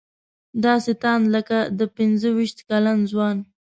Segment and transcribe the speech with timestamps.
[0.65, 3.37] داسې تاند لکه د پنځه ویشت کلن ځوان.